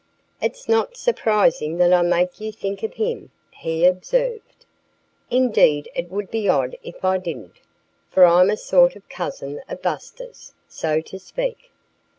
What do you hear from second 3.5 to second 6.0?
he observed. "Indeed